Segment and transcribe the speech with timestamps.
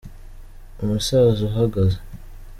[0.81, 1.99] umusaza uhagaze